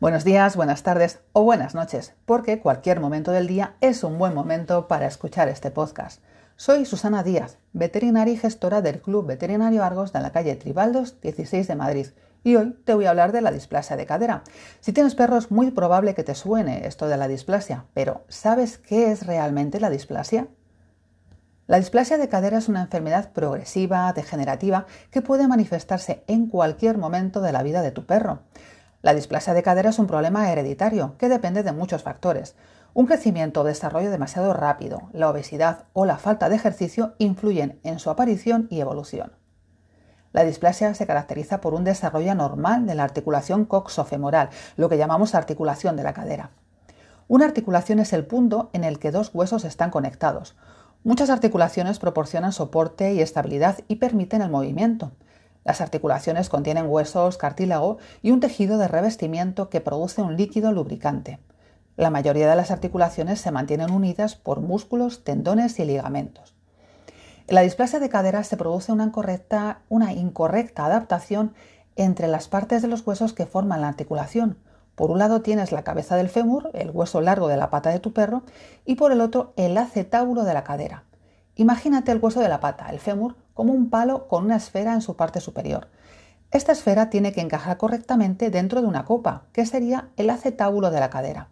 [0.00, 4.34] Buenos días, buenas tardes o buenas noches, porque cualquier momento del día es un buen
[4.34, 6.22] momento para escuchar este podcast.
[6.56, 11.68] Soy Susana Díaz, veterinaria y gestora del Club Veterinario Argos de la calle Tribaldos 16
[11.68, 12.06] de Madrid,
[12.42, 14.42] y hoy te voy a hablar de la displasia de cadera.
[14.80, 19.12] Si tienes perros, muy probable que te suene esto de la displasia, pero ¿sabes qué
[19.12, 20.48] es realmente la displasia?
[21.66, 27.42] La displasia de cadera es una enfermedad progresiva, degenerativa, que puede manifestarse en cualquier momento
[27.42, 28.40] de la vida de tu perro.
[29.02, 32.54] La displasia de cadera es un problema hereditario que depende de muchos factores.
[32.92, 37.98] Un crecimiento o desarrollo demasiado rápido, la obesidad o la falta de ejercicio influyen en
[37.98, 39.32] su aparición y evolución.
[40.32, 45.34] La displasia se caracteriza por un desarrollo anormal de la articulación coxofemoral, lo que llamamos
[45.34, 46.50] articulación de la cadera.
[47.26, 50.56] Una articulación es el punto en el que dos huesos están conectados.
[51.04, 55.12] Muchas articulaciones proporcionan soporte y estabilidad y permiten el movimiento.
[55.64, 61.38] Las articulaciones contienen huesos, cartílago y un tejido de revestimiento que produce un líquido lubricante.
[61.96, 66.54] La mayoría de las articulaciones se mantienen unidas por músculos, tendones y ligamentos.
[67.46, 69.04] En la displasia de cadera se produce una,
[70.12, 71.52] incorrecta adaptación
[71.96, 74.56] entre las partes de los huesos que forman la articulación.
[74.94, 77.98] Por un lado tienes la cabeza del fémur, el hueso largo de la pata de
[77.98, 78.44] tu perro,
[78.86, 81.04] y por el otro el acetábulo de la cadera.
[81.56, 85.02] Imagínate el hueso de la pata, el fémur, como un palo con una esfera en
[85.02, 85.88] su parte superior.
[86.50, 90.98] Esta esfera tiene que encajar correctamente dentro de una copa, que sería el acetábulo de
[90.98, 91.48] la cadera.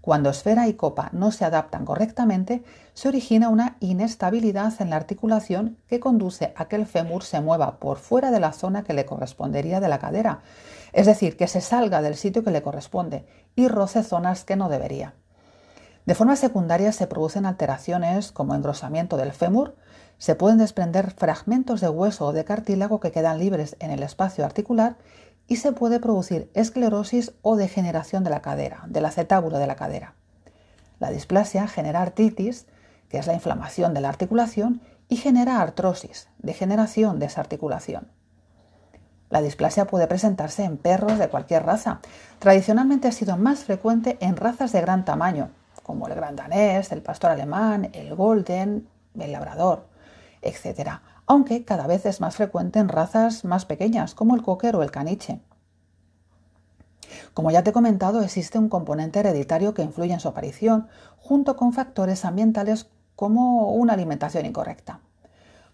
[0.00, 2.62] Cuando esfera y copa no se adaptan correctamente,
[2.94, 7.80] se origina una inestabilidad en la articulación que conduce a que el fémur se mueva
[7.80, 10.42] por fuera de la zona que le correspondería de la cadera,
[10.92, 14.68] es decir, que se salga del sitio que le corresponde y roce zonas que no
[14.68, 15.14] debería.
[16.06, 19.76] De forma secundaria se producen alteraciones como engrosamiento del fémur,
[20.18, 24.44] se pueden desprender fragmentos de hueso o de cartílago que quedan libres en el espacio
[24.44, 24.96] articular
[25.46, 30.14] y se puede producir esclerosis o degeneración de la cadera, del acetábulo de la cadera.
[30.98, 32.66] La displasia genera artritis,
[33.08, 38.08] que es la inflamación de la articulación, y genera artrosis, degeneración de esa articulación.
[39.28, 42.00] La displasia puede presentarse en perros de cualquier raza.
[42.38, 45.50] Tradicionalmente ha sido más frecuente en razas de gran tamaño,
[45.90, 49.90] como el gran danés, el pastor alemán, el golden, el labrador
[50.42, 54.82] etc., aunque cada vez es más frecuente en razas más pequeñas, como el cocker o
[54.82, 55.40] el caniche.
[57.34, 61.56] Como ya te he comentado, existe un componente hereditario que influye en su aparición, junto
[61.56, 65.00] con factores ambientales como una alimentación incorrecta.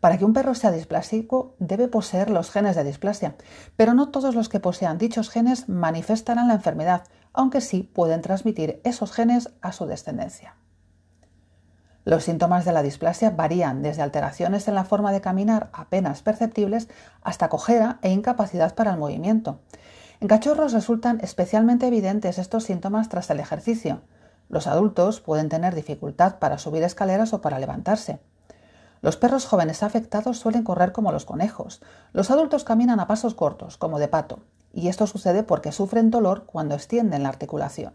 [0.00, 3.36] Para que un perro sea displásico debe poseer los genes de displasia,
[3.76, 8.80] pero no todos los que posean dichos genes manifestarán la enfermedad, aunque sí pueden transmitir
[8.84, 10.56] esos genes a su descendencia.
[12.04, 16.88] Los síntomas de la displasia varían desde alteraciones en la forma de caminar apenas perceptibles
[17.22, 19.60] hasta cojera e incapacidad para el movimiento.
[20.20, 24.00] En cachorros resultan especialmente evidentes estos síntomas tras el ejercicio.
[24.48, 28.18] Los adultos pueden tener dificultad para subir escaleras o para levantarse.
[29.00, 31.82] Los perros jóvenes afectados suelen correr como los conejos.
[32.12, 34.40] Los adultos caminan a pasos cortos, como de pato,
[34.72, 37.94] y esto sucede porque sufren dolor cuando extienden la articulación.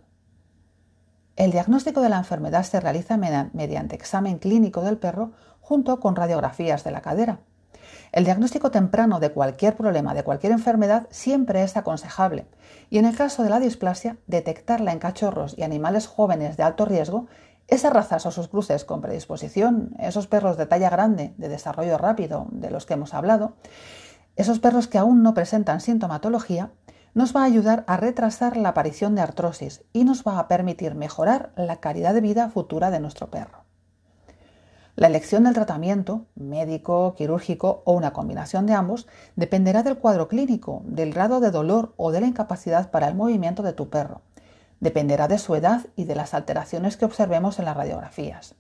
[1.36, 6.84] El diagnóstico de la enfermedad se realiza mediante examen clínico del perro junto con radiografías
[6.84, 7.40] de la cadera.
[8.12, 12.48] El diagnóstico temprano de cualquier problema, de cualquier enfermedad, siempre es aconsejable
[12.90, 16.86] y en el caso de la displasia, detectarla en cachorros y animales jóvenes de alto
[16.86, 17.28] riesgo,
[17.68, 22.48] esas razas o sus cruces con predisposición, esos perros de talla grande, de desarrollo rápido,
[22.52, 23.54] de los que hemos hablado,
[24.38, 26.72] esos perros que aún no presentan sintomatología,
[27.14, 30.94] nos va a ayudar a retrasar la aparición de artrosis y nos va a permitir
[30.94, 33.66] mejorar la calidad de vida futura de nuestro perro.
[34.96, 40.84] La elección del tratamiento, médico, quirúrgico o una combinación de ambos, dependerá del cuadro clínico,
[40.86, 44.22] del grado de dolor o de la incapacidad para el movimiento de tu perro.
[44.80, 48.56] Dependerá de su edad y de las alteraciones que observemos en las radiografías.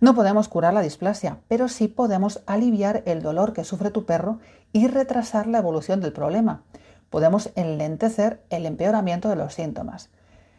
[0.00, 4.38] No podemos curar la displasia, pero sí podemos aliviar el dolor que sufre tu perro
[4.72, 6.62] y retrasar la evolución del problema,
[7.10, 10.10] podemos enlentecer el empeoramiento de los síntomas.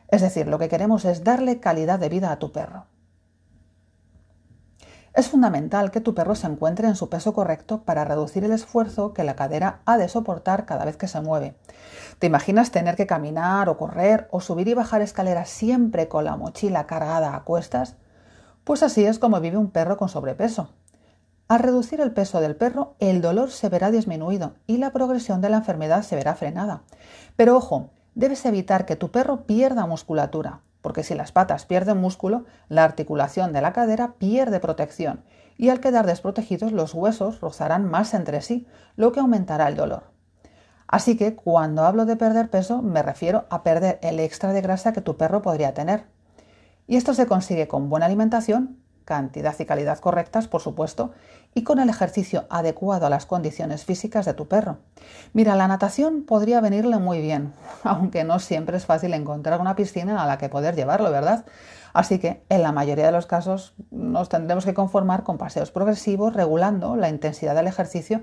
[0.10, 2.86] Es decir, lo que queremos es darle calidad de vida a tu perro.
[5.14, 9.14] Es fundamental que tu perro se encuentre en su peso correcto para reducir el esfuerzo
[9.14, 11.56] que la cadera ha de soportar cada vez que se mueve.
[12.20, 16.36] ¿Te imaginas tener que caminar o correr o subir y bajar escaleras siempre con la
[16.36, 17.96] mochila cargada a cuestas?
[18.64, 20.70] Pues así es como vive un perro con sobrepeso.
[21.48, 25.50] Al reducir el peso del perro, el dolor se verá disminuido y la progresión de
[25.50, 26.84] la enfermedad se verá frenada.
[27.36, 32.46] Pero ojo, debes evitar que tu perro pierda musculatura, porque si las patas pierden músculo,
[32.68, 35.24] la articulación de la cadera pierde protección
[35.58, 40.04] y al quedar desprotegidos los huesos rozarán más entre sí, lo que aumentará el dolor.
[40.88, 44.94] Así que cuando hablo de perder peso me refiero a perder el extra de grasa
[44.94, 46.06] que tu perro podría tener.
[46.90, 51.12] Y esto se consigue con buena alimentación, cantidad y calidad correctas, por supuesto,
[51.54, 54.80] y con el ejercicio adecuado a las condiciones físicas de tu perro.
[55.32, 57.54] Mira, la natación podría venirle muy bien,
[57.84, 61.46] aunque no siempre es fácil encontrar una piscina a la que poder llevarlo, ¿verdad?
[61.94, 66.34] Así que en la mayoría de los casos nos tendremos que conformar con paseos progresivos
[66.34, 68.22] regulando la intensidad del ejercicio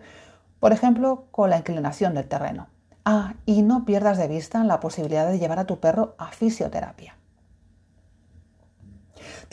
[0.60, 2.68] por ejemplo, con la inclinación del terreno.
[3.04, 7.16] Ah, y no pierdas de vista la posibilidad de llevar a tu perro a fisioterapia.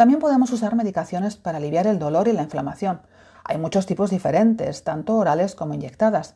[0.03, 2.99] También podemos usar medicaciones para aliviar el dolor y la inflamación.
[3.45, 6.35] Hay muchos tipos diferentes, tanto orales como inyectadas.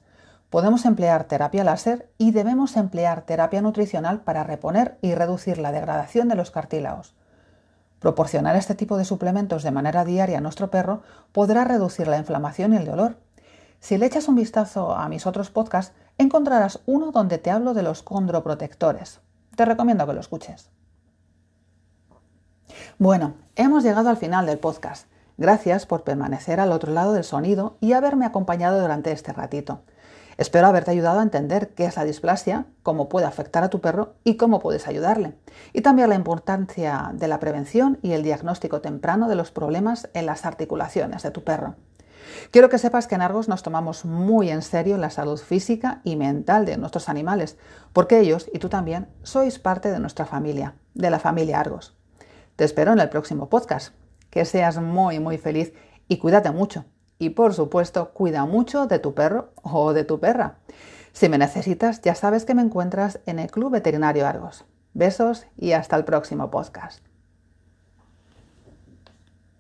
[0.50, 6.30] Podemos emplear terapia láser y debemos emplear terapia nutricional para reponer y reducir la degradación
[6.30, 7.14] de los cartílagos.
[8.00, 11.02] Proporcionar este tipo de suplementos de manera diaria a nuestro perro
[11.34, 13.18] podrá reducir la inflamación y el dolor
[13.82, 17.84] si le echas un vistazo a mis otros podcasts, encontrarás uno donde te hablo de
[17.84, 19.20] los condroprotectores.
[19.58, 20.70] Te recomiendo que lo escuches.
[22.98, 25.08] Bueno, hemos llegado al final del podcast.
[25.38, 29.82] Gracias por permanecer al otro lado del sonido y haberme acompañado durante este ratito.
[30.38, 34.14] Espero haberte ayudado a entender qué es la displasia, cómo puede afectar a tu perro
[34.24, 35.34] y cómo puedes ayudarle.
[35.74, 40.28] Y también la importancia de la prevención y el diagnóstico temprano de los problemas en
[40.28, 41.76] las articulaciones de tu perro.
[42.52, 46.16] Quiero que sepas que en Argos nos tomamos muy en serio la salud física y
[46.16, 47.58] mental de nuestros animales,
[47.94, 51.97] porque ellos y tú también sois parte de nuestra familia, de la familia Argos.
[52.58, 53.94] Te espero en el próximo podcast.
[54.32, 55.74] Que seas muy, muy feliz
[56.08, 56.86] y cuídate mucho.
[57.20, 60.58] Y por supuesto, cuida mucho de tu perro o de tu perra.
[61.14, 64.66] Si me necesitas, ya sabes que me encuentras en el Club Veterinario Argos.
[64.96, 67.07] Besos y hasta el próximo podcast.